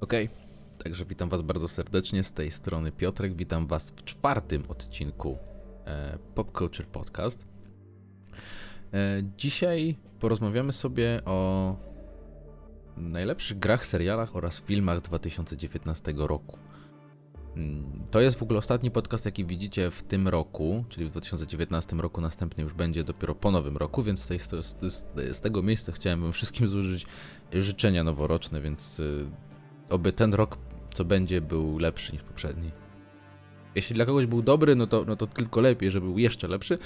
[0.00, 0.28] Okay.
[0.84, 3.34] także witam Was bardzo serdecznie z tej strony Piotrek.
[3.34, 5.38] Witam Was w czwartym odcinku
[5.86, 7.46] e, Pop Culture Podcast.
[8.94, 11.76] E, dzisiaj porozmawiamy sobie o
[12.96, 16.58] najlepszych grach, serialach oraz filmach 2019 roku.
[17.56, 21.96] Mm, to jest w ogóle ostatni podcast, jaki widzicie w tym roku, czyli w 2019
[21.96, 22.20] roku.
[22.20, 26.68] Następny już będzie dopiero po nowym roku, więc z, z tego miejsca chciałem Wam wszystkim
[26.68, 27.06] złożyć
[27.52, 29.26] życzenia noworoczne, więc y,
[29.90, 30.58] oby ten rok,
[30.94, 32.70] co będzie, był lepszy niż poprzedni.
[33.74, 36.78] Jeśli dla kogoś był dobry, no to, no to tylko lepiej, żeby był jeszcze lepszy.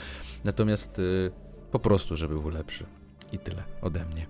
[0.45, 1.31] Natomiast y,
[1.71, 2.87] po prostu, żeby był lepszy.
[3.33, 4.27] I tyle ode mnie.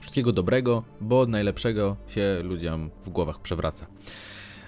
[0.00, 3.86] Wszystkiego dobrego, bo najlepszego się ludziom w głowach przewraca.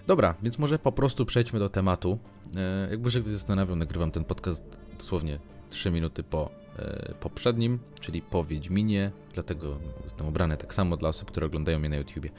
[0.07, 2.19] Dobra, więc może po prostu przejdźmy do tematu.
[2.57, 5.39] E, jakby się ktoś zastanawiał, nagrywam ten podcast dosłownie
[5.71, 11.31] 3 minuty po e, poprzednim, czyli po Wiedźminie, dlatego jestem ubrany tak samo dla osób,
[11.31, 12.31] które oglądają mnie na YouTubie.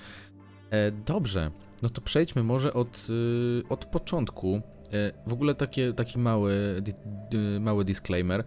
[0.72, 4.62] E, dobrze, no to przejdźmy może od, y, od początku.
[4.94, 6.84] E, w ogóle takie, taki mały,
[7.60, 8.44] mały disclaimer.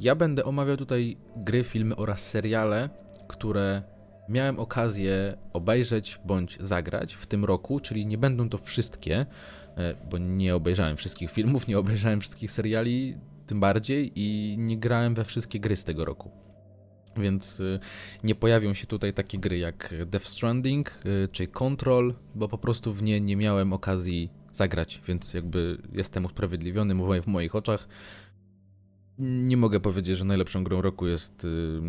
[0.00, 2.88] Ja będę omawiał tutaj gry, filmy oraz seriale,
[3.28, 3.82] które
[4.28, 9.26] miałem okazję obejrzeć bądź zagrać w tym roku, czyli nie będą to wszystkie,
[9.76, 13.16] e, bo nie obejrzałem wszystkich filmów, nie obejrzałem wszystkich seriali,
[13.46, 16.30] tym bardziej i nie grałem we wszystkie gry z tego roku.
[17.16, 17.80] Więc y,
[18.24, 22.94] nie pojawią się tutaj takie gry jak Death Stranding y, czy Control, bo po prostu
[22.94, 27.88] w nie nie miałem okazji zagrać, więc jakby jestem usprawiedliwiony w moich oczach.
[29.18, 31.80] Nie mogę powiedzieć, że najlepszą grą roku jest y,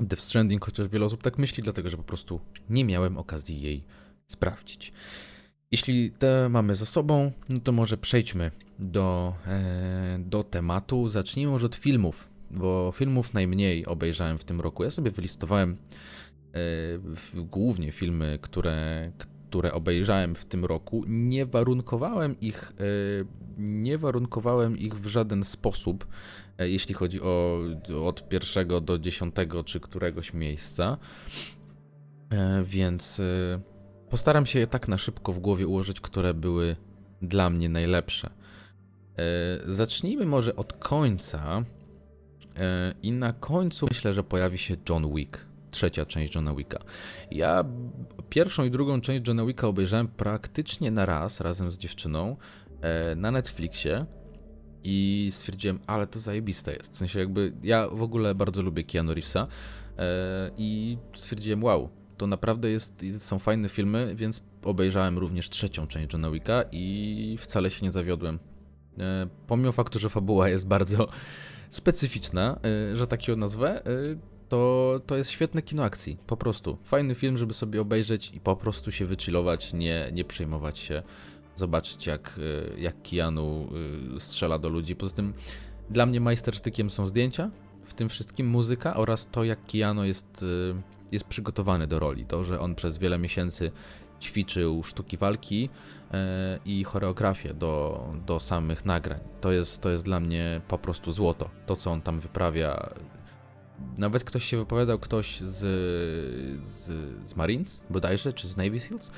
[0.00, 3.84] Death Stranding, chociaż wiele osób tak myśli, dlatego że po prostu nie miałem okazji jej
[4.26, 4.92] sprawdzić.
[5.70, 11.08] Jeśli te mamy za sobą, no to może przejdźmy do, e, do tematu.
[11.08, 14.84] Zacznijmy może od filmów bo filmów najmniej obejrzałem w tym roku.
[14.84, 15.76] Ja sobie wylistowałem
[16.54, 16.58] e,
[17.34, 19.12] głównie filmy, które,
[19.48, 21.04] które obejrzałem w tym roku.
[21.08, 22.84] Nie warunkowałem ich, e,
[23.58, 26.06] nie warunkowałem ich w żaden sposób,
[26.58, 27.60] e, jeśli chodzi o
[28.04, 30.98] od pierwszego do dziesiątego czy któregoś miejsca.
[32.64, 33.22] Więc
[34.10, 36.76] postaram się je tak na szybko w głowie ułożyć, które były
[37.22, 38.30] dla mnie najlepsze.
[39.66, 41.64] Zacznijmy może od końca,
[43.02, 46.78] I na końcu myślę, że pojawi się John Wick, trzecia część Johna Wicka.
[47.30, 47.64] Ja
[48.28, 52.36] pierwszą i drugą część Johna Wicka obejrzałem praktycznie na raz, razem z dziewczyną,
[52.80, 54.06] e, na Netflixie
[54.84, 56.92] i stwierdziłem, ale to zajebiste jest.
[56.92, 59.46] W sensie jakby ja w ogóle bardzo lubię Keanu Reevesa
[59.98, 66.12] e, i stwierdziłem, wow, to naprawdę jest, są fajne filmy, więc obejrzałem również trzecią część
[66.12, 68.38] Johna Wicka i wcale się nie zawiodłem.
[69.46, 71.08] Pomimo faktu, że fabuła jest bardzo
[71.70, 72.58] specyficzna,
[72.92, 76.78] y, że tak ją nazwę, y, to, to jest świetne kino akcji, po prostu.
[76.84, 81.02] Fajny film, żeby sobie obejrzeć i po prostu się wychillować, nie, nie przejmować się,
[81.56, 83.68] zobaczyć jak, y, jak Keanu
[84.18, 84.96] strzela do ludzi.
[84.96, 85.32] Poza tym
[85.90, 87.50] dla mnie majstersztykiem są zdjęcia,
[87.82, 90.44] w tym wszystkim muzyka oraz to jak Keanu jest,
[91.12, 92.24] jest przygotowany do roli.
[92.24, 93.70] To, że on przez wiele miesięcy
[94.20, 95.68] ćwiczył sztuki walki,
[96.64, 99.20] i choreografię do, do samych nagrań.
[99.40, 101.50] To jest, to jest dla mnie po prostu złoto.
[101.66, 102.88] To, co on tam wyprawia.
[103.98, 105.58] Nawet ktoś się wypowiadał, ktoś z,
[106.66, 106.86] z,
[107.30, 109.10] z Marines bodajże, czy z Navy Seals,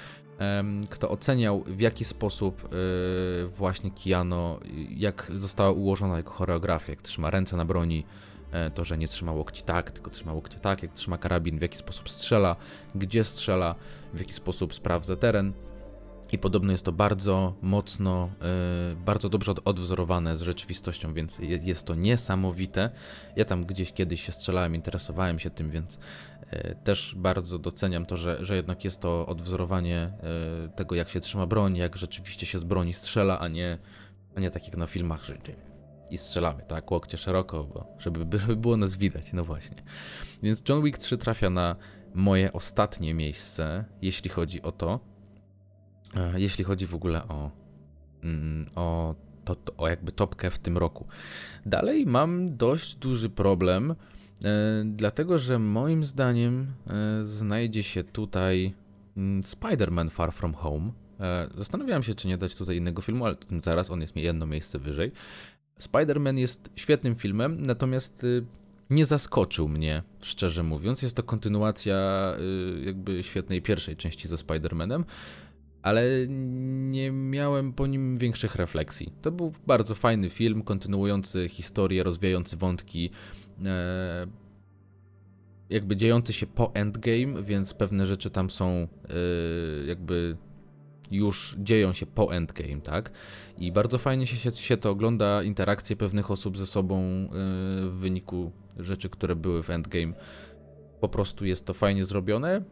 [0.90, 4.60] kto oceniał w jaki sposób e, właśnie Kiano,
[4.96, 8.04] jak została ułożona jego choreografia, jak trzyma ręce na broni,
[8.52, 11.62] e, to, że nie trzyma łokci tak, tylko trzyma łokcie tak, jak trzyma karabin, w
[11.62, 12.56] jaki sposób strzela,
[12.94, 13.74] gdzie strzela,
[14.14, 15.52] w jaki sposób sprawdza teren.
[16.32, 18.30] I podobno jest to bardzo mocno,
[18.90, 22.90] yy, bardzo dobrze odwzorowane z rzeczywistością, więc jest, to niesamowite.
[23.36, 25.98] Ja tam gdzieś kiedyś się strzelałem, interesowałem się tym, więc
[26.52, 30.12] yy, też bardzo doceniam to, że, że jednak jest to odwzorowanie
[30.62, 33.78] yy, tego, jak się trzyma broń, jak rzeczywiście się z broni strzela, a nie,
[34.36, 35.38] a nie tak jak na filmach, że
[36.10, 39.82] i strzelamy, tak, łokcie szeroko, bo żeby, żeby było nas widać, no właśnie.
[40.42, 41.76] Więc John Wick 3 trafia na
[42.14, 45.11] moje ostatnie miejsce, jeśli chodzi o to, E,
[46.36, 47.50] jeśli chodzi w ogóle o,
[48.22, 49.14] mm, o,
[49.44, 51.06] to, o jakby topkę w tym roku.
[51.66, 53.94] Dalej mam dość duży problem, e,
[54.86, 58.74] dlatego że moim zdaniem e, znajdzie się tutaj
[59.16, 60.92] mm, Spider-Man Far From Home.
[61.56, 64.78] Zastanawiałem się, czy nie dać tutaj innego filmu, ale zaraz on jest mi jedno miejsce
[64.78, 65.12] wyżej.
[65.82, 68.44] Spider-Man jest świetnym filmem, natomiast y,
[68.90, 71.02] nie zaskoczył mnie, szczerze mówiąc.
[71.02, 71.96] Jest to kontynuacja
[72.38, 75.04] y, jakby świetnej pierwszej części ze Spider-Manem
[75.82, 76.04] ale
[76.90, 79.12] nie miałem po nim większych refleksji.
[79.22, 83.10] To był bardzo fajny film, kontynuujący historię, rozwijający wątki.
[83.64, 84.26] E,
[85.70, 88.88] jakby dziejący się po Endgame, więc pewne rzeczy tam są
[89.86, 90.36] jakby
[91.10, 93.10] już dzieją się po Endgame, tak?
[93.58, 97.28] I bardzo fajnie się, się to ogląda, interakcje pewnych osób ze sobą
[97.80, 100.12] w wyniku rzeczy, które były w Endgame.
[101.00, 102.62] Po prostu jest to fajnie zrobione.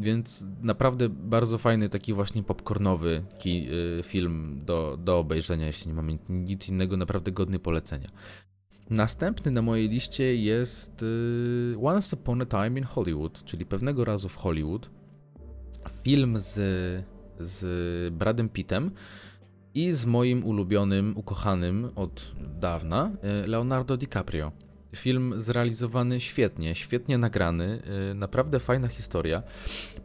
[0.00, 3.68] Więc naprawdę bardzo fajny, taki właśnie popcornowy ki,
[3.98, 8.08] y, film do, do obejrzenia, jeśli nie mamy nic innego, naprawdę godny polecenia.
[8.90, 14.28] Następny na mojej liście jest y, Once Upon a Time in Hollywood, czyli pewnego razu
[14.28, 14.90] w Hollywood.
[16.02, 16.54] Film z,
[17.40, 18.90] z Bradem Pittem
[19.74, 23.12] i z moim ulubionym, ukochanym od dawna
[23.44, 24.52] y, Leonardo DiCaprio.
[24.94, 29.42] Film zrealizowany świetnie, świetnie nagrany, y, naprawdę fajna historia.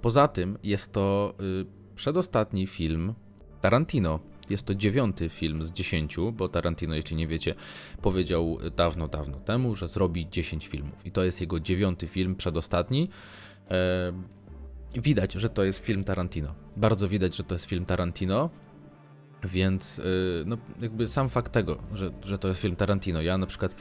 [0.01, 3.13] Poza tym jest to y, przedostatni film
[3.61, 4.19] Tarantino.
[4.49, 7.55] Jest to dziewiąty film z dziesięciu, bo Tarantino, jeśli nie wiecie,
[8.01, 11.05] powiedział dawno, dawno temu, że zrobi 10 filmów.
[11.05, 13.09] I to jest jego dziewiąty film, przedostatni.
[13.71, 14.13] E,
[14.95, 16.55] widać, że to jest film Tarantino.
[16.77, 18.49] Bardzo widać, że to jest film Tarantino.
[19.43, 20.03] Więc y,
[20.45, 23.21] no, jakby sam fakt tego, że, że to jest film Tarantino.
[23.21, 23.75] Ja na przykład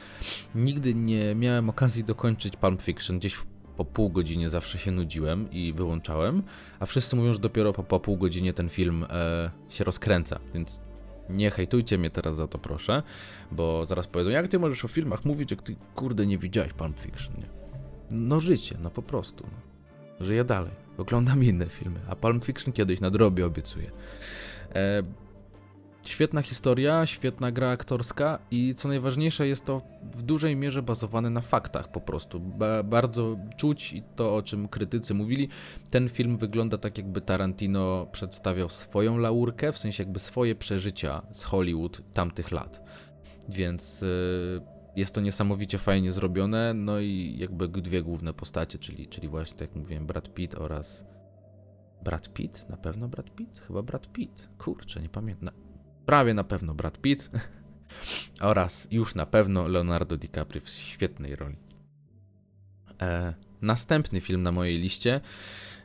[0.55, 3.19] nigdy nie miałem okazji dokończyć Pulp Fiction.
[3.19, 3.37] Gdzieś
[3.77, 6.43] po pół godzinie zawsze się nudziłem i wyłączałem,
[6.79, 10.39] a wszyscy mówią, że dopiero po, po pół godzinie ten film e, się rozkręca.
[10.53, 10.81] Więc
[11.29, 13.03] nie hejtujcie mnie teraz za to, proszę,
[13.51, 16.99] bo zaraz powiedzą, jak ty możesz o filmach mówić, jak ty kurde nie widziałeś Pulp
[16.99, 17.49] Fiction, nie?
[18.11, 19.43] No życie, no po prostu.
[19.51, 20.25] No.
[20.25, 23.91] Żyję dalej, oglądam inne filmy, a Pulp Fiction kiedyś nadrobię, obiecuję.
[24.75, 25.03] E,
[26.09, 31.41] Świetna historia, świetna gra aktorska i co najważniejsze jest to w dużej mierze bazowane na
[31.41, 32.39] faktach po prostu.
[32.39, 35.49] Ba bardzo czuć i to o czym krytycy mówili,
[35.89, 41.43] ten film wygląda tak jakby Tarantino przedstawiał swoją laurkę, w sensie jakby swoje przeżycia z
[41.43, 42.81] Hollywood tamtych lat.
[43.49, 44.61] Więc yy,
[44.95, 49.69] jest to niesamowicie fajnie zrobione, no i jakby dwie główne postacie, czyli, czyli właśnie tak
[49.69, 51.05] jak mówiłem Brad Pitt oraz
[52.03, 52.69] Brad Pitt?
[52.69, 53.59] Na pewno Brad Pitt?
[53.59, 54.49] Chyba Brad Pitt.
[54.57, 55.68] Kurczę, nie pamiętam
[56.09, 57.31] prawie na pewno Brad Pitt
[58.51, 61.55] oraz już na pewno Leonardo DiCaprio w świetnej roli.
[63.01, 65.21] E, następny film na mojej liście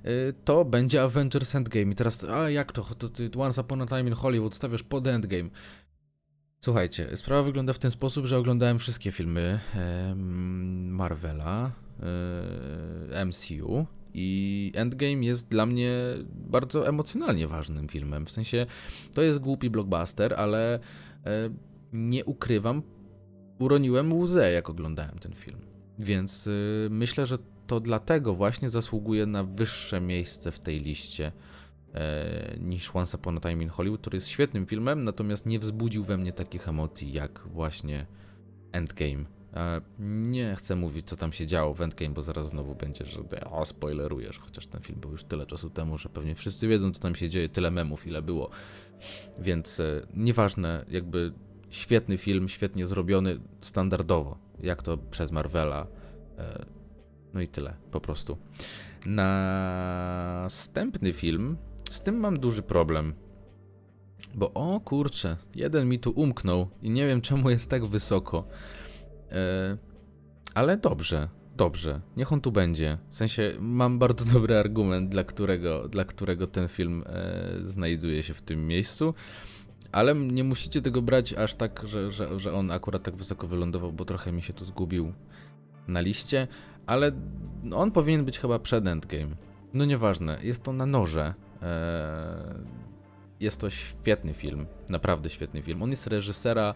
[0.04, 1.92] e, to będzie Avengers Endgame.
[1.92, 2.82] I teraz, a jak to?
[2.82, 5.50] to ty Once Upon a Time in Hollywood stawiasz pod Endgame.
[6.60, 9.60] Słuchajcie, sprawa wygląda w ten sposób, że oglądałem wszystkie filmy
[10.90, 11.72] Marvela,
[13.12, 15.92] e, MCU i Endgame jest dla mnie
[16.50, 18.26] bardzo emocjonalnie ważnym filmem.
[18.26, 18.66] W sensie
[19.14, 20.80] to jest głupi blockbuster, ale e,
[21.92, 22.82] nie ukrywam,
[23.58, 25.58] uroniłem łzę, jak oglądałem ten film.
[25.98, 26.50] Więc e,
[26.90, 31.32] myślę, że to dlatego właśnie zasługuje na wyższe miejsce w tej liście
[31.94, 36.04] e, niż Once Upon a Time in Hollywood, który jest świetnym filmem, natomiast nie wzbudził
[36.04, 38.06] we mnie takich emocji jak właśnie
[38.72, 39.24] Endgame.
[39.98, 43.20] Nie chcę mówić, co tam się działo w Endgame, bo zaraz znowu będzie, że
[43.50, 47.00] o, spoilerujesz, chociaż ten film był już tyle czasu temu, że pewnie wszyscy wiedzą, co
[47.00, 48.50] tam się dzieje, tyle memów, ile było.
[49.38, 51.32] Więc e, nieważne, jakby
[51.70, 55.86] świetny film, świetnie zrobiony, standardowo, jak to przez Marvela.
[56.38, 56.64] E,
[57.34, 58.36] no i tyle, po prostu.
[59.06, 61.56] Następny film,
[61.90, 63.14] z tym mam duży problem.
[64.34, 68.44] Bo o kurczę, jeden mi tu umknął i nie wiem czemu jest tak wysoko.
[69.34, 69.76] E,
[70.54, 72.98] ale dobrze, dobrze, niech on tu będzie.
[73.08, 78.34] W sensie mam bardzo dobry argument, dla którego, dla którego ten film e, znajduje się
[78.34, 79.14] w tym miejscu.
[79.92, 83.92] Ale nie musicie tego brać aż tak, że, że, że on akurat tak wysoko wylądował,
[83.92, 85.12] bo trochę mi się tu zgubił
[85.88, 86.48] na liście.
[86.86, 87.12] Ale
[87.72, 89.36] on powinien być chyba przed Endgame.
[89.74, 91.34] No nieważne, jest to na noże.
[91.62, 92.54] E,
[93.40, 95.82] jest to świetny film, naprawdę świetny film.
[95.82, 96.74] On jest reżysera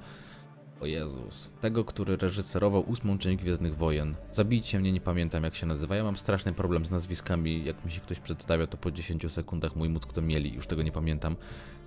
[0.81, 1.51] o Jezus.
[1.61, 4.15] Tego, który reżyserował ósmą część Gwiezdnych Wojen.
[4.33, 5.97] Zabijcie mnie, nie pamiętam jak się nazywa.
[5.97, 7.65] Ja mam straszny problem z nazwiskami.
[7.65, 10.55] Jak mi się ktoś przedstawia, to po 10 sekundach mój mózg to mieli.
[10.55, 11.37] Już tego nie pamiętam.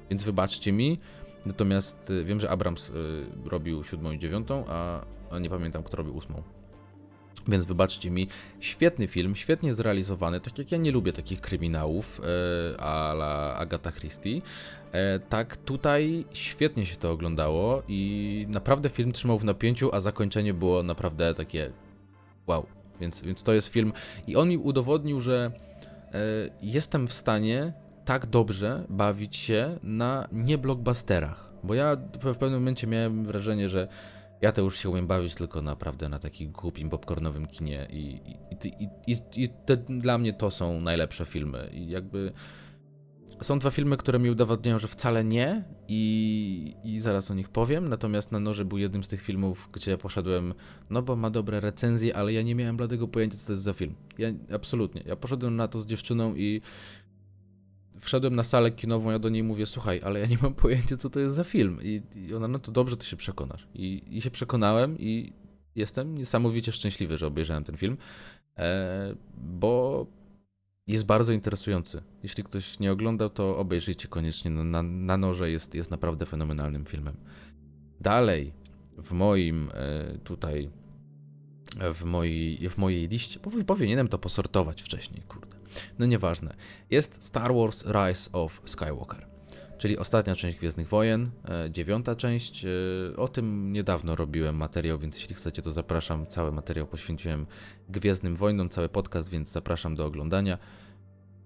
[0.10, 1.00] Więc wybaczcie mi.
[1.46, 2.94] Natomiast y, wiem, że Abrams y,
[3.46, 5.06] robił siódmą i dziewiątą, a,
[5.40, 6.44] nie pamiętam, kto robił ósmą.
[7.48, 8.28] Więc wybaczcie mi,
[8.60, 13.92] świetny film, świetnie zrealizowany, tak jak ja nie lubię takich kryminałów e, a la Agatha
[13.92, 14.42] Christie,
[14.92, 20.54] e, tak tutaj świetnie się to oglądało i naprawdę film trzymał w napięciu, a zakończenie
[20.54, 21.72] było naprawdę takie
[22.48, 22.66] wow.
[23.00, 23.94] Więc, więc to jest film.
[24.28, 25.52] I on mi udowodnił, że
[26.14, 26.20] e,
[26.62, 27.74] jestem w stanie
[28.06, 33.88] tak dobrze bawić się na nie blockbusterach, bo ja w pewnym momencie miałem wrażenie, że
[34.42, 38.20] ja to już się umiem bawić tylko naprawdę na takim głupim popcornowym kinie i,
[38.66, 42.34] i, i, i, te, dla mnie to są najlepsze filmy i jakby
[43.42, 47.90] są dwa filmy, które mi udowadniają, że wcale nie i, i zaraz o nich powiem.
[47.90, 50.54] Natomiast Na Noże był jednym z tych filmów, gdzie poszedłem,
[50.90, 53.74] no bo ma dobre recenzje, ale ja nie miałem bladego pojęcia, co to jest za
[53.74, 53.96] film.
[54.18, 55.04] Ja absolutnie.
[55.06, 56.62] Ja poszedłem na to z dziewczyną i
[58.02, 61.10] wszedłem na salę kinową, ja do niej mówię, słuchaj, ale ja nie mam pojęcia, co
[61.10, 61.80] to jest za film.
[61.84, 63.68] I, i ona, no to dobrze, to się przekonasz.
[63.74, 65.34] I, I się przekonałem i
[65.76, 67.98] jestem niesamowicie szczęśliwy, że obejrzałem ten film,
[68.58, 70.06] e, bo
[70.88, 72.02] jest bardzo interesujący.
[72.24, 74.52] Jeśli ktoś nie oglądał, to obejrzyjcie koniecznie.
[74.52, 77.16] Na, na, na noże jest, jest naprawdę fenomenalnym filmem.
[78.00, 78.54] Dalej,
[78.98, 80.70] w moim e, tutaj,
[81.94, 85.58] w mojej, w mojej liście, powinienem to posortować wcześniej, kurde.
[86.00, 86.56] No nieważne.
[86.90, 89.28] Jest Star Wars Rise of Skywalker,
[89.78, 92.66] czyli ostatnia część Gwiezdnych Wojen, e, dziewiąta część.
[92.66, 92.70] E,
[93.18, 96.28] o tym niedawno robiłem materiał, więc jeśli chcecie, to zapraszam.
[96.28, 97.46] Cały materiał poświęciłem
[97.90, 100.58] Gwiezdnym Wojnom, cały podcast, więc zapraszam do oglądania.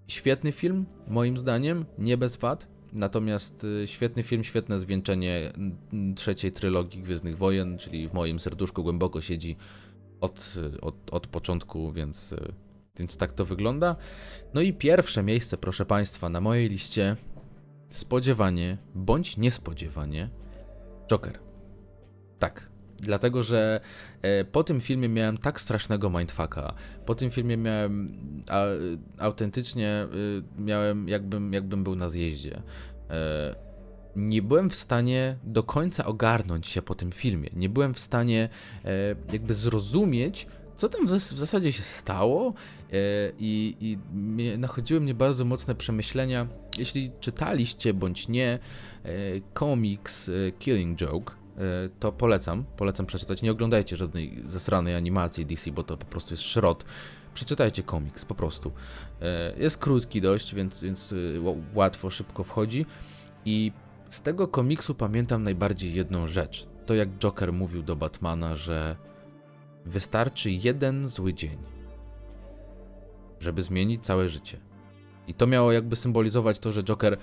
[0.08, 2.66] Świetny film, moim zdaniem, nie bez wad.
[2.92, 5.52] Natomiast e, świetny film, świetne zwieńczenie
[6.16, 9.56] trzeciej trylogii Gwiezdnych Wojen, czyli w moim serduszku głęboko siedzi
[10.20, 12.34] od, od, od początku, więc
[12.98, 13.96] więc tak to wygląda.
[14.54, 17.16] No i pierwsze miejsce, proszę Państwa, na mojej liście
[17.90, 20.30] spodziewanie bądź niespodziewanie
[21.10, 21.38] Joker.
[22.38, 22.68] Tak,
[22.98, 23.80] dlatego że
[24.22, 26.74] e, po tym filmie miałem tak strasznego mindfucka.
[27.06, 28.18] Po tym filmie miałem
[28.48, 28.64] a,
[29.18, 32.62] autentycznie y, miałem jakbym, jakbym był na zjeździe.
[34.16, 37.50] Nie byłem w stanie do końca ogarnąć się po tym filmie.
[37.56, 38.48] Nie byłem w stanie
[38.84, 38.88] e,
[39.32, 40.46] jakby zrozumieć,
[40.76, 42.92] co tam w, w zasadzie się stało e,
[43.38, 43.98] i, i
[44.58, 46.46] nachodziły mnie bardzo mocne przemyślenia.
[46.78, 48.58] Jeśli czytaliście bądź nie
[49.04, 49.08] e,
[49.54, 51.34] komiks Killing Joke,
[52.00, 53.42] to polecam, polecam przeczytać.
[53.42, 56.84] Nie oglądajcie żadnej zesranej animacji DC, bo to po prostu jest szrot.
[57.34, 58.72] Przeczytajcie komiks, po prostu.
[59.56, 61.14] Jest krótki dość, więc, więc
[61.74, 62.86] łatwo, szybko wchodzi.
[63.44, 63.72] I
[64.10, 66.66] z tego komiksu pamiętam najbardziej jedną rzecz.
[66.86, 68.96] To jak Joker mówił do Batmana, że
[69.86, 71.58] Wystarczy jeden zły dzień,
[73.40, 74.58] żeby zmienić całe życie.
[75.26, 77.18] I to miało jakby symbolizować to, że Joker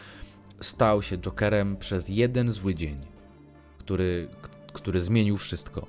[0.62, 2.98] stał się Jokerem przez jeden zły dzień,
[3.78, 4.28] który,
[4.74, 5.88] który zmienił wszystko.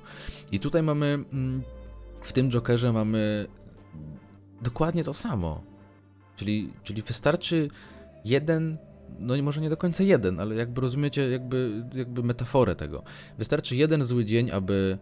[0.51, 1.63] I tutaj mamy, mm,
[2.21, 3.47] w tym Jokerze mamy
[4.61, 5.61] dokładnie to samo.
[6.35, 7.69] Czyli, czyli wystarczy
[8.25, 8.77] jeden,
[9.19, 13.03] no może nie do końca jeden, ale jakby rozumiecie jakby, jakby metaforę tego.
[13.37, 14.97] Wystarczy jeden zły dzień, aby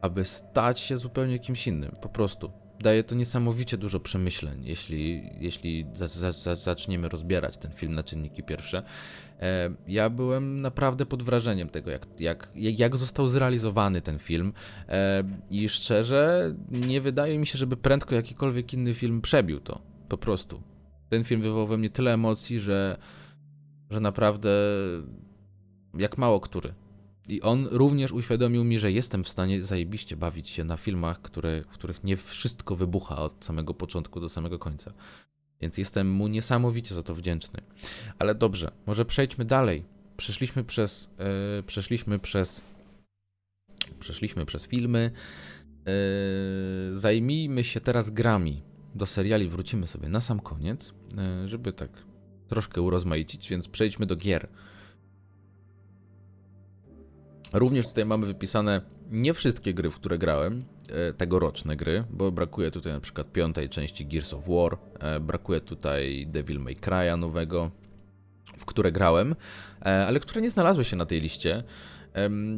[0.00, 1.96] aby stać się zupełnie kimś innym.
[2.00, 2.50] Po prostu.
[2.80, 8.42] Daje to niesamowicie dużo przemyśleń, jeśli, jeśli za, za, zaczniemy rozbierać ten film na czynniki
[8.42, 8.82] pierwsze.
[9.40, 14.52] E, ja byłem naprawdę pod wrażeniem tego, jak, jak, jak został zrealizowany ten film.
[14.88, 19.80] E, I szczerze, nie wydaje mi się, żeby prędko jakikolwiek inny film przebił to.
[20.08, 20.62] Po prostu.
[21.08, 22.98] Ten film wywołał we mnie tyle emocji, że,
[23.90, 24.50] że naprawdę
[25.94, 26.74] jak mało który.
[27.28, 31.62] I on również uświadomił mi, że jestem w stanie zajebiście bawić się na filmach, które,
[31.62, 34.92] w których nie wszystko wybucha od samego początku do samego końca.
[35.60, 37.60] Więc jestem mu niesamowicie za to wdzięczny.
[38.18, 39.84] Ale dobrze, może przejdźmy dalej.
[40.16, 41.10] Przeszliśmy przez.
[41.56, 42.62] Yy, przeszliśmy przez.
[44.00, 45.10] Przeszliśmy przez filmy.
[45.86, 48.62] Yy, zajmijmy się teraz grami.
[48.94, 50.94] Do seriali wrócimy sobie na sam koniec,
[51.46, 51.90] żeby tak
[52.48, 54.48] troszkę urozmaicić, więc przejdźmy do gier.
[57.52, 62.70] Również tutaj mamy wypisane nie wszystkie gry, w które grałem, e, tegoroczne gry, bo brakuje
[62.70, 67.70] tutaj na przykład piątej części Gears of War, e, brakuje tutaj Devil May Cry'a nowego,
[68.56, 69.34] w które grałem,
[69.80, 71.62] e, ale które nie znalazły się na tej liście,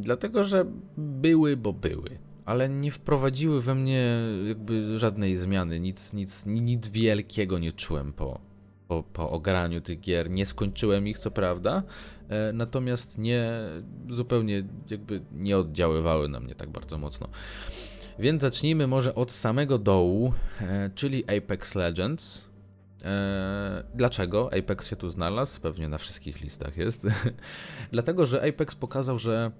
[0.01, 0.65] dlatego że
[0.97, 4.17] były, bo były, ale nie wprowadziły we mnie
[4.47, 8.39] jakby żadnej zmiany, nic, nic, nic wielkiego nie czułem po,
[8.87, 10.29] po, po ograniu tych gier.
[10.29, 11.83] Nie skończyłem ich, co prawda,
[12.29, 13.51] e, natomiast nie
[14.09, 17.27] zupełnie jakby nie oddziaływały na mnie tak bardzo mocno.
[18.19, 22.45] Więc zacznijmy może od samego dołu, e, czyli Apex Legends.
[23.03, 25.61] E, dlaczego Apex się tu znalazł?
[25.61, 27.07] Pewnie na wszystkich listach jest.
[27.91, 29.51] Dlatego, że Apex pokazał, że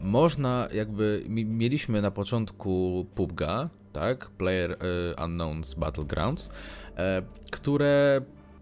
[0.00, 4.30] można jakby mieliśmy na początku PUBG'a, tak?
[4.30, 4.76] Player
[5.24, 6.50] Unknowns Battlegrounds,
[7.00, 8.20] E, które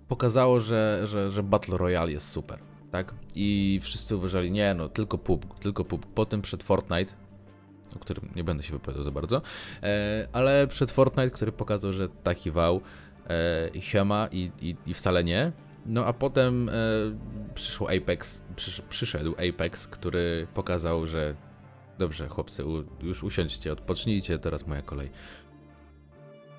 [0.09, 2.59] pokazało, że, że, że Battle Royale jest super,
[2.90, 3.14] tak?
[3.35, 6.07] I wszyscy uważali, nie no, tylko PUB, tylko PUB.
[6.07, 7.14] Potem przed Fortnite,
[7.97, 9.42] o którym nie będę się wypowiadał za bardzo,
[9.83, 12.80] e, ale przed Fortnite, który pokazał, że taki wał,
[13.76, 15.52] e, siema i, i, i wcale nie.
[15.88, 16.73] No a potem e,
[17.54, 21.35] przyszło Apex, przysz, przyszedł Apex, który pokazał, że
[21.99, 25.11] dobrze chłopcy, u, już usiądźcie, odpocznijcie, teraz moja kolej.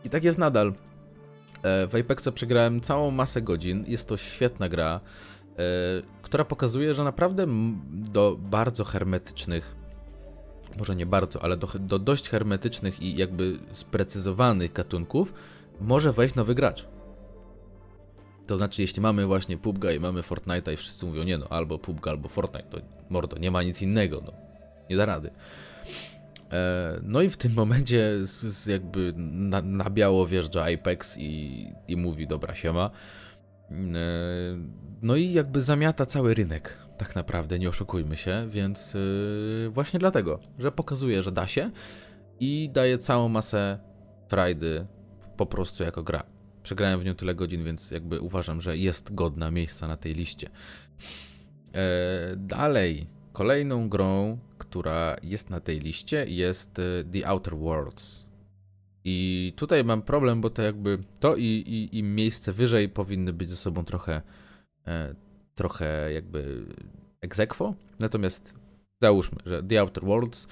[0.05, 0.73] I tak jest nadal.
[1.63, 3.83] E, w Apexa przegrałem całą masę godzin.
[3.87, 5.59] Jest to świetna gra, e,
[6.21, 7.47] która pokazuje, że naprawdę
[7.89, 9.75] do bardzo hermetycznych,
[10.77, 15.33] może nie bardzo, ale do, do dość hermetycznych i jakby sprecyzowanych gatunków
[15.81, 16.87] może wejść nowy gracz.
[18.49, 21.79] To znaczy, jeśli mamy właśnie PUBG i mamy Fortnite'a i wszyscy mówią, nie no, albo
[21.79, 22.77] PUBG, albo Fortnite, to
[23.09, 24.33] mordo, nie ma nic innego, no,
[24.89, 25.29] nie da rady.
[26.51, 31.65] E, no i w tym momencie z, z jakby na, na, biało wjeżdża Apex i,
[31.87, 32.91] i mówi, dobra, siema.
[33.71, 33.75] E,
[35.01, 40.39] no i jakby zamiata cały rynek, tak naprawdę, nie oszukujmy się, więc e, właśnie dlatego,
[40.59, 41.71] że pokazuje, że da się
[42.39, 43.79] i daje całą masę
[44.27, 44.85] frajdy
[45.37, 46.38] po prostu jako gra.
[46.63, 50.49] Przegrałem w nią tyle godzin, więc jakby uważam, że jest godna miejsca na tej liście.
[52.37, 58.25] dalej, kolejną grą, która jest na tej liście, jest e, The Outer Worlds.
[59.03, 63.49] I tutaj mam problem, bo to jakby to i, i, i miejsce wyżej powinny być
[63.49, 64.21] ze sobą trochę,
[64.87, 65.15] e,
[65.55, 66.65] trochę jakby
[67.21, 67.73] egzekwo.
[67.99, 68.53] Natomiast
[69.01, 70.47] załóżmy, że The Outer Worlds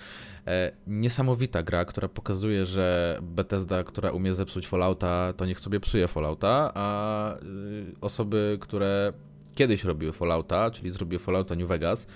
[0.47, 6.07] e, niesamowita gra, która pokazuje, że Bethesda, która umie zepsuć Fallouta, to niech sobie psuje
[6.07, 9.13] Fallouta, a y, osoby, które
[9.55, 12.07] kiedyś robiły Fallouta, czyli zrobiły Fallouta New Vegas,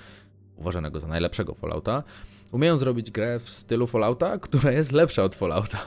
[0.57, 2.03] uważanego za najlepszego Fallouta,
[2.51, 5.77] umieją zrobić grę w stylu Fallouta, która jest lepsza od Fallouta.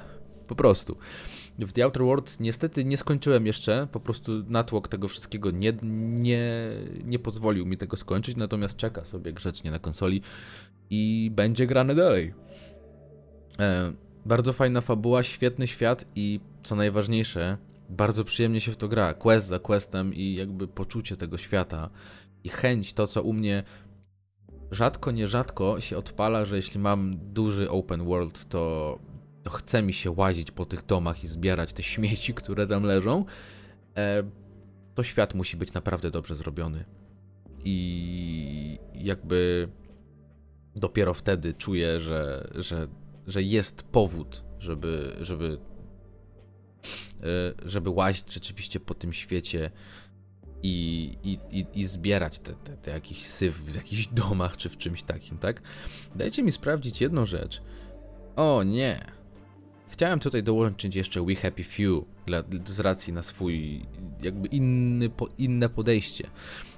[0.46, 0.96] Po prostu.
[1.58, 6.70] W The Outer Worlds niestety nie skończyłem jeszcze, po prostu natłok tego wszystkiego nie, nie,
[7.04, 10.22] nie pozwolił mi tego skończyć, natomiast czeka sobie grzecznie na konsoli
[10.90, 12.34] i będzie grane dalej.
[13.58, 13.92] E,
[14.26, 17.58] bardzo fajna fabuła, świetny świat i co najważniejsze,
[17.88, 19.14] bardzo przyjemnie się w to gra.
[19.14, 21.90] Quest za questem i jakby poczucie tego świata
[22.44, 23.62] i chęć, to co u mnie
[24.70, 28.98] rzadko, nierzadko się odpala, że jeśli mam duży open world, to,
[29.44, 33.24] to chce mi się łazić po tych domach i zbierać te śmieci, które tam leżą.
[33.96, 34.22] E,
[34.94, 36.84] to świat musi być naprawdę dobrze zrobiony.
[37.64, 39.68] I jakby
[40.76, 42.88] dopiero wtedy czuję, że, że,
[43.26, 45.58] że jest powód, żeby, żeby,
[47.22, 49.70] e, żeby łazić rzeczywiście po tym świecie
[50.62, 55.02] i, i, i, zbierać te, te, te jakiś syf w jakichś domach czy w czymś
[55.02, 55.62] takim, tak?
[56.14, 57.62] Dajcie mi sprawdzić jedną rzecz.
[58.36, 59.23] O nie.
[59.94, 63.86] Chciałem tutaj dołączyć jeszcze We Happy Few dla, z racji na swój
[64.22, 66.30] jakby inny, po, inne podejście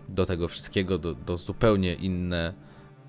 [0.08, 2.54] do tego wszystkiego, do, do zupełnie inne,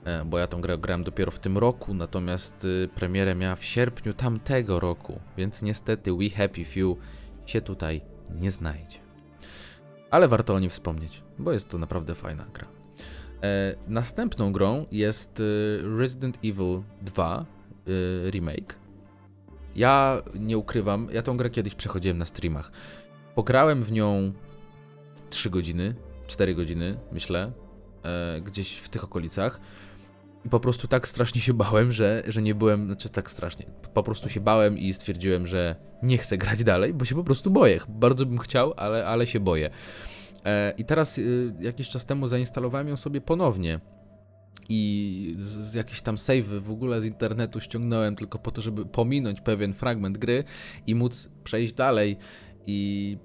[0.06, 3.65] e, bo ja tą grę grałem dopiero w tym roku, natomiast y, premierę miała w
[3.65, 6.98] sierpniu tamtego roku, więc niestety We Happy Few
[7.46, 9.08] się tutaj nie znajdzie
[10.10, 12.67] ale warto o nim wspomnieć, bo jest to naprawdę fajna gra.
[13.43, 15.43] E, następną grą jest e,
[15.98, 17.46] Resident Evil 2
[18.26, 18.87] e, Remake.
[19.78, 22.72] Ja nie ukrywam, ja tą grę kiedyś przechodziłem na streamach.
[23.36, 24.34] Pograłem w nią
[25.30, 25.96] 3 godziny,
[26.28, 27.52] 4 godziny, myślę,
[28.04, 29.60] e, gdzieś w tych okolicach.
[30.46, 34.04] I po prostu tak strasznie się bałem, że, że nie byłem, znaczy tak strasznie, po
[34.04, 37.80] prostu się bałem i stwierdziłem, że nie chcę grać dalej, bo się po prostu boję.
[37.90, 39.70] Bardzo bym chciał, ale, ale się boję.
[40.46, 43.80] E, I teraz y, jakiś czas temu zainstalowałem ją sobie ponownie.
[44.70, 48.86] I z, z jakieś tam save w ogóle z internetu ściągnąłem tylko po to, żeby
[48.86, 50.43] pominąć pewien fragment gry
[50.88, 52.17] i móc przejść dalej.
[52.67, 53.17] I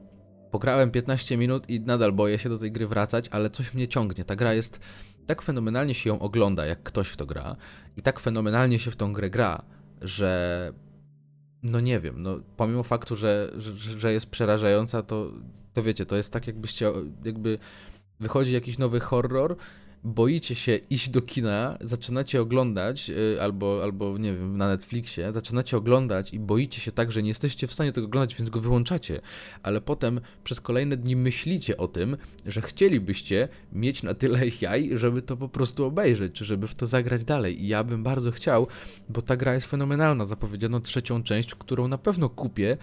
[0.51, 4.25] pograłem 15 minut i nadal boję się do tej gry wracać, ale coś mnie ciągnie.
[4.25, 4.81] Ta gra jest
[5.27, 7.57] tak fenomenalnie się ją ogląda, jak ktoś w to gra,
[7.97, 9.62] i tak fenomenalnie się w tą grę gra,
[10.01, 10.73] że
[11.62, 15.33] no nie wiem, no pomimo faktu, że, że, że jest przerażająca, to,
[15.73, 16.92] to wiecie, to jest tak jakbyście,
[17.25, 17.59] jakby
[18.21, 19.57] wychodzi jakiś nowy horror
[20.05, 25.77] boicie się iść do kina, zaczynacie oglądać, y, albo, albo nie wiem, na Netflixie, zaczynacie
[25.77, 29.21] oglądać i boicie się tak, że nie jesteście w stanie tego oglądać, więc go wyłączacie,
[29.62, 35.23] ale potem przez kolejne dni myślicie o tym, że chcielibyście mieć na tyle jaj, żeby
[35.23, 37.62] to po prostu obejrzeć, czy żeby w to zagrać dalej.
[37.65, 38.67] I ja bym bardzo chciał,
[39.09, 40.27] bo ta gra jest fenomenalna.
[40.27, 42.77] Zapowiedziano trzecią część, którą na pewno kupię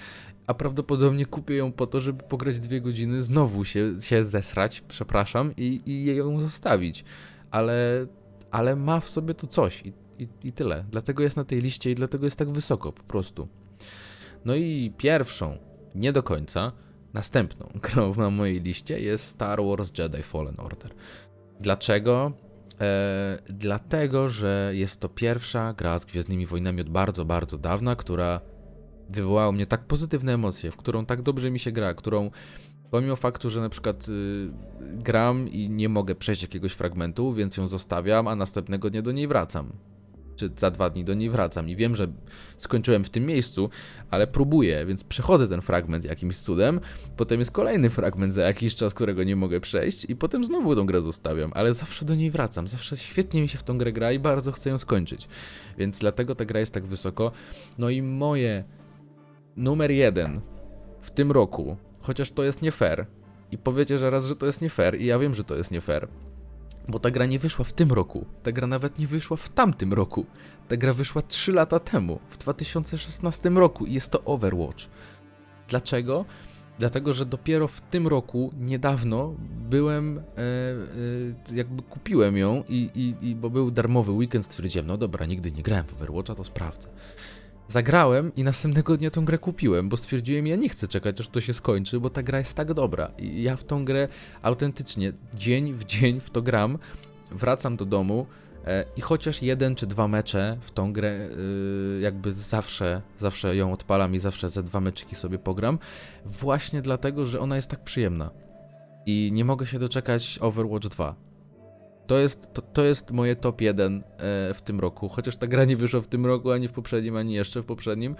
[0.50, 5.54] a prawdopodobnie kupię ją po to, żeby pograć dwie godziny, znowu się, się zesrać, przepraszam,
[5.58, 7.04] i, i ją zostawić.
[7.52, 8.08] Ale,
[8.52, 10.86] ale ma w sobie to coś i, i, i tyle.
[10.92, 13.48] Dlatego jest na tej liście i dlatego jest tak wysoko po prostu.
[14.46, 15.58] No i pierwszą,
[15.96, 16.72] nie do końca,
[17.14, 20.92] następną grą na mojej liście jest Star Wars Jedi Fallen Order.
[21.60, 22.32] Dlaczego?
[22.82, 28.42] E, dlatego, że jest to pierwsza gra z Gwiezdnymi Wojnami od bardzo, bardzo dawna, która
[29.10, 32.32] wywołało mnie tak pozytywne emocje, w którą tak dobrze mi się gra, którą
[32.92, 34.50] pomimo faktu, że na przykład y,
[34.82, 39.28] gram i nie mogę przejść jakiegoś fragmentu, więc ją zostawiam, a następnego dnia do niej
[39.28, 39.72] wracam.
[40.36, 42.08] czy za dwa dni do niej wracam i wiem, że
[42.58, 43.70] skończyłem w tym miejscu,
[44.12, 46.80] ale próbuję, więc przechodzę ten fragment jakimś cudem,
[47.18, 50.86] potem jest kolejny fragment za jakiś czas, którego nie mogę przejść i potem znowu tą
[50.86, 54.12] grę zostawiam, ale zawsze do niej wracam, zawsze świetnie mi się w tą grę gra
[54.12, 55.28] i bardzo chcę ją skończyć,
[55.78, 57.32] więc dlatego ta gra jest tak wysoko.
[57.78, 58.64] No i moje
[59.56, 60.42] numer jeden
[61.02, 63.06] w tym roku, chociaż to jest nie fair
[63.52, 65.72] i powiecie, że raz, że to jest nie fair i ja wiem, że to jest
[65.72, 66.08] nie fair,
[66.88, 68.26] bo ta gra nie wyszła w tym roku.
[68.44, 70.26] Ta gra nawet nie wyszła w tamtym roku.
[70.68, 74.86] Ta gra wyszła 3 lata temu, w 2016 roku i jest to Overwatch.
[75.68, 76.26] Dlaczego?
[76.80, 79.36] Dlatego, że dopiero w tym roku, niedawno,
[79.70, 80.22] byłem, e,
[81.52, 85.52] e, jakby kupiłem ją i, i, i, bo był darmowy weekend, stwierdziłem, no dobra, nigdy
[85.52, 86.90] nie grałem w Overwatcha, to sprawdzę.
[87.70, 91.42] Zagrałem i następnego dnia tą grę kupiłem, bo stwierdziłem, ja nie chcę czekać, aż to
[91.42, 93.12] się skończy, bo ta gra jest tak dobra.
[93.18, 94.08] I ja w tą grę
[94.42, 96.78] autentycznie dzień w dzień w to gram,
[97.32, 98.26] wracam do domu
[98.66, 103.74] e, i chociaż jeden czy dwa mecze w tą grę e, jakby zawsze, zawsze ją
[103.74, 105.80] odpalam i zawsze ze dwa meczyki sobie pogram,
[106.26, 108.32] właśnie dlatego, że ona jest tak przyjemna.
[109.06, 111.29] I nie mogę się doczekać Overwatch 2
[112.10, 115.66] to jest, to, to jest moje top 1 e, w tym roku, chociaż ta gra
[115.66, 118.16] nie wyszła w tym roku, ani w poprzednim, ani jeszcze w poprzednim,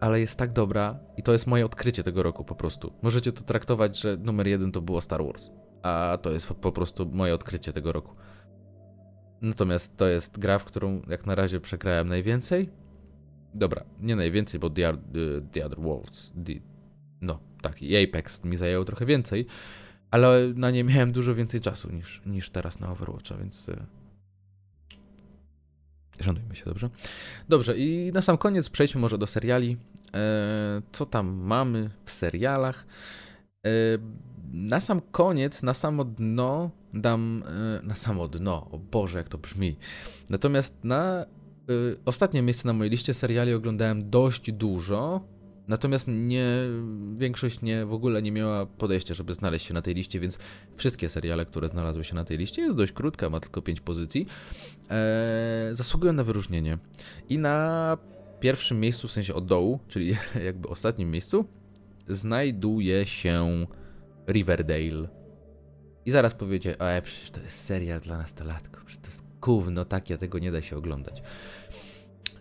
[0.00, 2.92] ale jest tak dobra i to jest moje odkrycie tego roku po prostu.
[3.02, 5.50] Możecie to traktować, że numer jeden to było Star Wars,
[5.82, 8.14] a to jest po, prostu moje odkrycie tego roku.
[9.42, 12.70] Natomiast to jest gra, w którą jak na razie przegrałem najwięcej.
[13.54, 14.92] Dobra, nie najwięcej, bo The,
[15.52, 16.52] the Other Worlds, the,
[17.20, 19.46] no tak, Apex mi zajęło trochę więcej,
[20.10, 23.86] ale na nie miałem dużo więcej czasu niż, niż teraz na Overwatcha, więc y,
[26.20, 26.90] szanujmy się, dobrze?
[27.48, 29.76] Dobrze, i na sam koniec przejdźmy może do seriali.
[30.14, 32.86] E, co tam mamy w serialach?
[33.66, 33.70] E,
[34.52, 39.38] na sam koniec, na samo dno dam, e, na samo dno, o Boże, jak to
[39.38, 39.76] brzmi.
[40.30, 41.26] Natomiast na
[42.04, 45.20] ostatnie miejsce na mojej liście seriali oglądałem dość dużo,
[45.68, 46.46] Natomiast nie,
[47.16, 50.38] większość nie, w ogóle nie miała podejścia, żeby znaleźć się na tej liście, więc
[50.76, 54.26] wszystkie seriale, które znalazły się na tej liście, jest dość krótka, ma tylko 5 pozycji,
[54.90, 56.78] e, zasługują na wyróżnienie.
[57.28, 57.98] I na
[58.40, 61.44] pierwszym miejscu, w sensie od dołu, czyli jakby ostatnim miejscu,
[62.08, 63.66] znajduje się
[64.28, 65.08] Riverdale.
[66.06, 70.18] I zaraz powiecie, a przecież to jest serial dla nastolatków, przecież to jest gówno takie,
[70.18, 71.22] tego nie da się oglądać.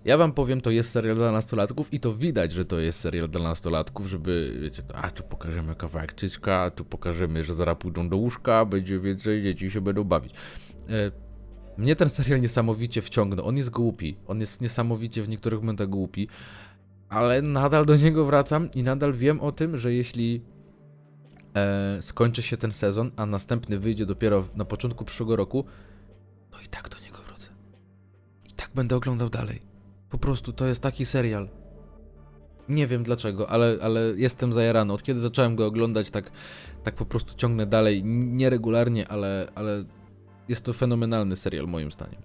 [0.07, 3.29] Ja wam powiem, to jest serial dla nastolatków i to widać, że to jest serial
[3.29, 8.17] dla nastolatków, żeby, wiecie, a tu pokażemy kawałek czyska, tu pokażemy, że zaraz pójdą do
[8.17, 10.33] łóżka, będzie więcej dzieci się będą bawić.
[10.89, 11.11] E,
[11.77, 13.47] mnie ten serial niesamowicie wciągnął.
[13.47, 16.27] On jest głupi, on jest niesamowicie w niektórych momentach głupi,
[17.09, 20.41] ale nadal do niego wracam i nadal wiem o tym, że jeśli
[21.53, 25.65] e, skończy się ten sezon, a następny wyjdzie dopiero na początku przyszłego roku,
[26.51, 27.49] to i tak do niego wrócę.
[28.49, 29.66] I tak będę oglądał dalej.
[30.09, 31.49] Po prostu to jest taki serial.
[32.69, 34.93] Nie wiem dlaczego, ale, ale jestem zajarany.
[34.93, 36.31] Od kiedy zacząłem go oglądać, tak,
[36.83, 38.03] tak po prostu ciągnę dalej.
[38.03, 39.83] Nieregularnie, ale, ale
[40.49, 42.21] jest to fenomenalny serial, moim zdaniem.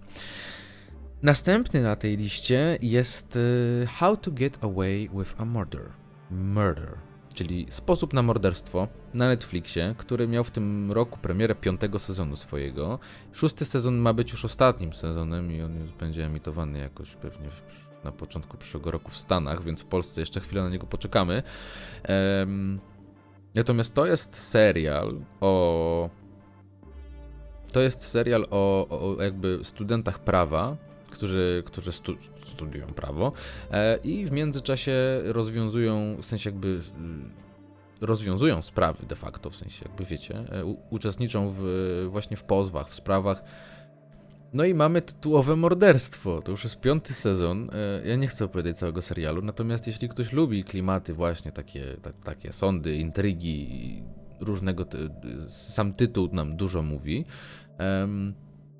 [1.22, 5.90] Następny na tej liście jest y, How to Get Away with a Murder.
[6.30, 6.98] Murder,
[7.34, 12.98] czyli Sposób na morderstwo na Netflixie, który miał w tym roku premierę piątego sezonu swojego.
[13.32, 17.48] Szósty sezon ma być już ostatnim sezonem i on już będzie emitowany jakoś pewnie
[18.04, 21.42] na początku przyszłego roku w Stanach, więc w Polsce jeszcze chwilę na niego poczekamy.
[22.08, 22.80] Um,
[23.54, 26.10] natomiast to jest serial o.
[27.72, 30.76] To jest serial o, o jakby studentach prawa,
[31.12, 33.32] którzy, którzy stu, studiują prawo
[33.70, 34.92] e, i w międzyczasie
[35.24, 36.80] rozwiązują, w sensie jakby
[38.00, 41.62] rozwiązują sprawy de facto, w sensie jakby wiecie, e, uczestniczą w,
[42.10, 43.44] właśnie w pozwach, w sprawach.
[44.52, 46.42] No i mamy tytułowe morderstwo.
[46.42, 47.70] To już jest piąty sezon.
[47.72, 52.12] E, ja nie chcę opowiadać całego serialu, natomiast jeśli ktoś lubi klimaty właśnie takie, ta,
[52.12, 54.02] takie sądy, intrygi,
[54.40, 54.86] różnego,
[55.48, 57.24] sam tytuł nam dużo mówi,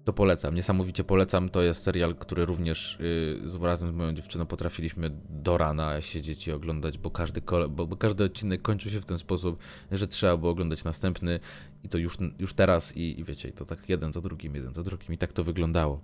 [0.04, 1.48] to polecam, niesamowicie polecam.
[1.48, 2.98] To jest serial, który również
[3.42, 7.68] yy, z razem z moją dziewczyną potrafiliśmy do rana siedzieć i oglądać, bo każdy, kole,
[7.68, 9.58] bo, bo, każdy odcinek kończył się w ten sposób,
[9.92, 11.40] że trzeba było oglądać następny
[11.84, 14.82] i to już, już teraz i, i wiecie, to tak jeden za drugim, jeden za
[14.82, 16.00] drugim i tak to wyglądało.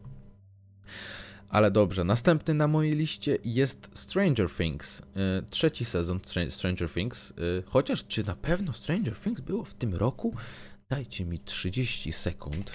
[1.48, 5.00] Ale dobrze, następny na mojej liście jest Stranger Things.
[5.00, 7.30] Yy, trzeci sezon Stranger Things.
[7.36, 10.34] Yy, chociaż czy na pewno Stranger Things było w tym roku?
[10.88, 12.72] Dajcie mi 30 sekund.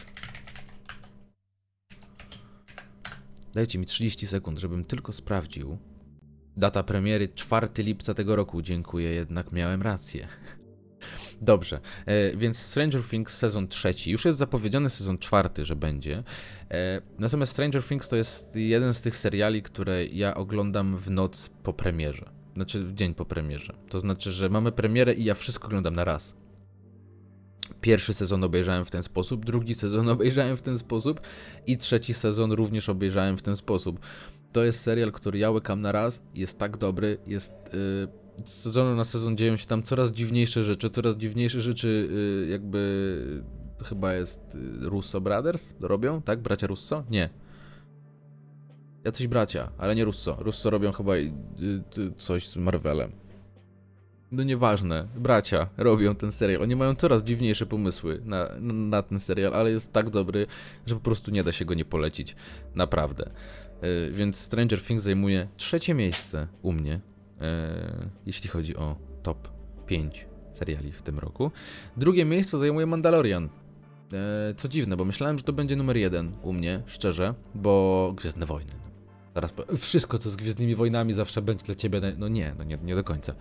[3.53, 5.77] Dajcie mi 30 sekund, żebym tylko sprawdził.
[6.57, 8.61] Data premiery 4 lipca tego roku.
[8.61, 10.27] Dziękuję, jednak miałem rację.
[11.41, 14.11] Dobrze, e, więc Stranger Things sezon trzeci.
[14.11, 16.23] Już jest zapowiedziany sezon czwarty, że będzie.
[16.71, 21.49] E, natomiast Stranger Things to jest jeden z tych seriali, które ja oglądam w noc
[21.63, 22.29] po premierze.
[22.55, 23.73] Znaczy w dzień po premierze.
[23.89, 26.35] To znaczy, że mamy premierę i ja wszystko oglądam na raz.
[27.83, 31.21] Pierwszy sezon obejrzałem w ten sposób, drugi sezon obejrzałem w ten sposób
[31.67, 33.99] i trzeci sezon również obejrzałem w ten sposób.
[34.51, 37.53] To jest serial, który ja łykam na raz, jest tak dobry, jest...
[37.73, 42.51] Yy, z sezonu na sezon dzieją się tam coraz dziwniejsze rzeczy, coraz dziwniejsze rzeczy yy,
[42.51, 43.43] jakby...
[43.85, 46.41] Chyba jest y, Russo Brothers robią, tak?
[46.41, 47.03] Bracia Russo?
[47.09, 47.29] Nie.
[49.03, 50.37] Jacyś bracia, ale nie Russo.
[50.39, 51.31] Russo robią chyba yy,
[52.17, 53.22] coś z Marvelem
[54.33, 56.61] no nieważne, bracia robią ten serial.
[56.61, 60.47] Oni mają coraz dziwniejsze pomysły na, na ten serial, ale jest tak dobry,
[60.85, 62.35] że po prostu nie da się go nie polecić.
[62.75, 63.29] Naprawdę.
[63.81, 67.01] E, więc Stranger Things zajmuje trzecie miejsce u mnie,
[67.41, 69.49] e, jeśli chodzi o top
[69.85, 71.51] 5 seriali w tym roku.
[71.97, 73.49] Drugie miejsce zajmuje Mandalorian.
[74.13, 78.45] E, co dziwne, bo myślałem, że to będzie numer jeden u mnie, szczerze, bo Gwiezdne
[78.45, 78.92] Wojny.
[79.35, 82.01] Zaraz wszystko, co z Gwiezdnymi Wojnami zawsze będzie dla ciebie.
[82.17, 83.33] No nie, no nie, nie do końca.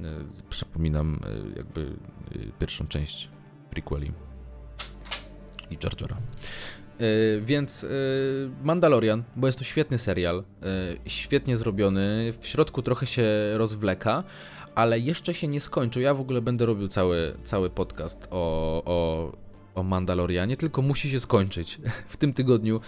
[0.00, 0.04] E,
[0.50, 3.28] przypominam e, jakby e, pierwszą część
[3.70, 4.12] prequeli
[5.70, 6.16] i Jar Jara.
[7.42, 7.86] Więc
[8.62, 10.44] Mandalorian, bo jest to świetny serial,
[11.06, 14.24] świetnie zrobiony, w środku trochę się rozwleka,
[14.74, 16.02] ale jeszcze się nie skończył.
[16.02, 19.32] Ja w ogóle będę robił cały, cały podcast o, o,
[19.74, 22.80] o Mandalorianie, tylko musi się skończyć w tym tygodniu.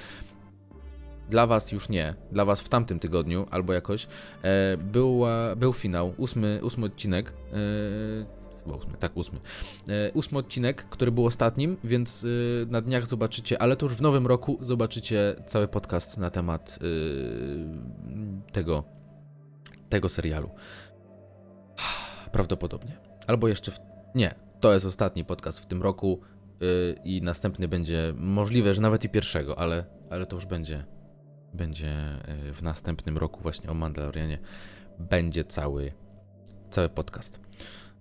[1.30, 4.06] Dla was już nie, dla was w tamtym tygodniu albo jakoś
[4.42, 7.32] e, była, był finał, ósmy, ósmy odcinek.
[7.52, 9.38] E, ósmy, tak, ósmy.
[9.88, 14.02] E, ósmy odcinek, który był ostatnim, więc e, na dniach zobaczycie, ale to już w
[14.02, 18.84] nowym roku zobaczycie cały podcast na temat e, tego,
[19.88, 20.50] tego serialu.
[22.32, 22.98] Prawdopodobnie.
[23.26, 23.78] Albo jeszcze w...
[24.14, 26.20] Nie, to jest ostatni podcast w tym roku
[26.60, 26.64] e,
[27.04, 30.84] i następny będzie możliwe, że nawet i pierwszego, ale, ale to już będzie
[31.56, 34.38] będzie e, w następnym roku właśnie o Mandalorianie
[34.98, 35.92] będzie cały,
[36.70, 37.40] cały podcast,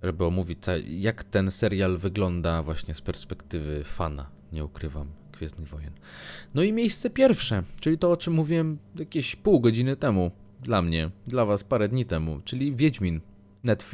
[0.04, 5.94] żeby omówić jak ten serial wygląda właśnie z perspektywy fana, nie ukrywam, Gwiezdnych Wojen.
[6.54, 11.10] No i miejsce pierwsze, czyli to o czym mówiłem jakieś pół godziny temu, dla mnie,
[11.28, 13.22] dla was parę dni temu, czyli Wiedźmin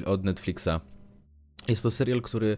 [0.05, 0.69] od Netflixa.
[1.67, 2.57] Jest to serial, który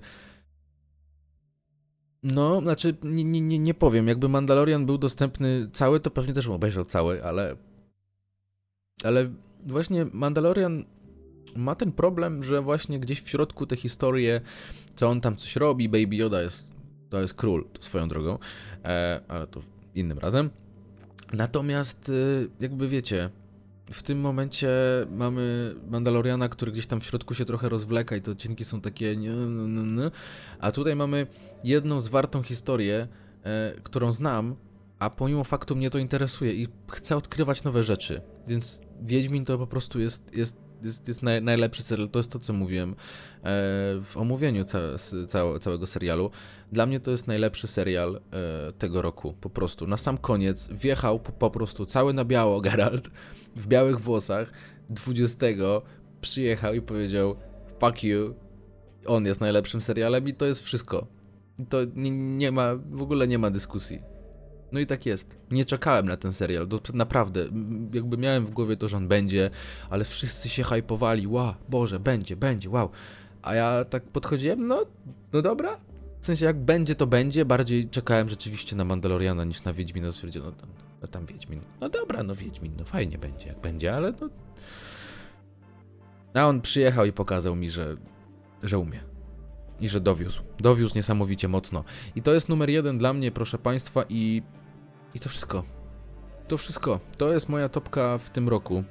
[2.23, 6.85] no, znaczy nie, nie, nie powiem, jakby Mandalorian był dostępny cały, to pewnie też obejrzał
[6.85, 7.55] cały, ale
[9.03, 9.29] ale
[9.65, 10.85] właśnie Mandalorian
[11.55, 14.41] ma ten problem, że właśnie gdzieś w środku te historie,
[14.95, 16.69] co on tam coś robi, Baby Yoda jest,
[17.09, 18.37] to jest król, swoją drogą,
[18.85, 19.61] e, ale to
[19.95, 20.49] innym razem.
[21.33, 23.29] Natomiast y, jakby wiecie,
[23.91, 24.69] w tym momencie
[25.11, 29.15] mamy Mandaloriana, który gdzieś tam w środku się trochę rozwleka i te odcinki są takie
[30.59, 31.27] a tutaj mamy
[31.63, 33.07] jedną zwartą historię,
[33.43, 34.55] e, którą znam,
[34.99, 39.67] a pomimo faktu mnie to interesuje i chcę odkrywać nowe rzeczy, więc Wiedźmin to po
[39.67, 42.95] prostu jest, jest, jest, jest naj, najlepszy serial, to jest to co mówiłem e,
[44.03, 44.79] w omówieniu ca,
[45.27, 46.31] ca, całego serialu.
[46.71, 49.87] Dla mnie to jest najlepszy serial e, tego roku, po prostu.
[49.87, 53.09] Na sam koniec wjechał po, po prostu cały na biało Geralt,
[53.55, 54.51] w białych włosach
[54.89, 55.45] 20
[56.21, 57.35] przyjechał i powiedział
[57.79, 58.35] fuck you,
[59.05, 61.07] on jest najlepszym serialem i to jest wszystko.
[61.69, 64.12] To nie, nie, ma, w ogóle nie ma dyskusji.
[64.73, 65.37] No i tak jest.
[65.51, 66.67] Nie czekałem na ten serial.
[66.93, 67.45] Naprawdę,
[67.93, 69.49] jakby miałem w głowie to, że on będzie,
[69.89, 71.27] ale wszyscy się hypowali.
[71.27, 72.89] Wow, Boże, będzie, będzie, wow.
[73.41, 74.85] A ja tak podchodziłem, no,
[75.33, 75.77] no dobra.
[76.21, 77.45] W sensie, jak będzie, to będzie.
[77.45, 80.11] Bardziej czekałem rzeczywiście na Mandaloriana niż na Wiedźmina.
[80.11, 80.67] Stwierdziłem, no,
[81.01, 81.61] no tam Wiedźmin.
[81.81, 84.29] No dobra, no Wiedźmin, no fajnie będzie, jak będzie, ale no...
[86.33, 87.97] A on przyjechał i pokazał mi, że,
[88.63, 88.99] że umie.
[89.79, 90.41] I że dowiózł.
[90.57, 91.83] Dowiózł niesamowicie mocno.
[92.15, 94.43] I to jest numer jeden dla mnie, proszę Państwa, i,
[95.15, 95.63] i to wszystko.
[96.47, 96.99] To wszystko.
[97.17, 98.83] To jest moja topka w tym roku.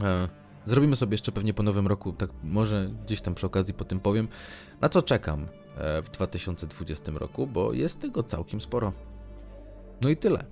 [0.00, 0.28] E,
[0.66, 4.00] zrobimy sobie jeszcze pewnie po nowym roku, tak może gdzieś tam przy okazji po tym
[4.00, 4.28] powiem,
[4.80, 8.92] na co czekam e, w 2020 roku, bo jest tego całkiem sporo.
[10.02, 10.44] No i tyle.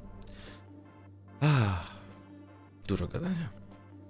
[2.88, 3.48] Dużo gadania.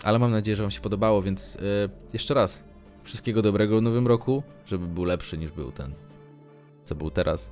[0.04, 2.64] Ale mam nadzieję, że Wam się podobało, więc yy, jeszcze raz
[3.02, 5.94] wszystkiego dobrego w nowym roku, żeby był lepszy niż był ten,
[6.84, 7.50] co był teraz.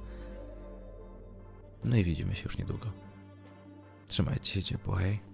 [1.84, 2.86] No i widzimy się już niedługo.
[4.12, 5.31] 是我姐姐，boy。